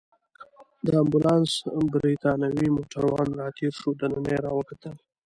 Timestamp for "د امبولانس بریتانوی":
0.85-2.67